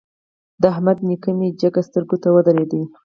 [0.61, 2.81] د احمد نېکي مې جګه سترګو ته ودرېده.